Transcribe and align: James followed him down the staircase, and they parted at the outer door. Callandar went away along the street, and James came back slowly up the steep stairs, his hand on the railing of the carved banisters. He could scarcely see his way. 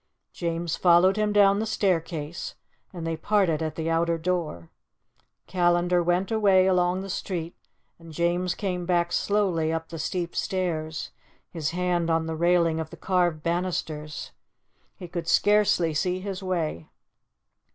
James 0.33 0.75
followed 0.77 1.15
him 1.15 1.31
down 1.31 1.59
the 1.59 1.67
staircase, 1.67 2.55
and 2.91 3.05
they 3.05 3.15
parted 3.15 3.61
at 3.61 3.75
the 3.75 3.87
outer 3.87 4.17
door. 4.17 4.71
Callandar 5.45 6.01
went 6.01 6.31
away 6.31 6.65
along 6.65 7.01
the 7.01 7.07
street, 7.09 7.55
and 7.99 8.11
James 8.11 8.55
came 8.55 8.87
back 8.87 9.11
slowly 9.11 9.71
up 9.71 9.89
the 9.89 9.99
steep 9.99 10.35
stairs, 10.35 11.11
his 11.51 11.69
hand 11.69 12.09
on 12.09 12.25
the 12.25 12.35
railing 12.35 12.79
of 12.79 12.89
the 12.89 12.97
carved 12.97 13.43
banisters. 13.43 14.31
He 14.95 15.07
could 15.07 15.27
scarcely 15.27 15.93
see 15.93 16.19
his 16.19 16.41
way. 16.41 16.89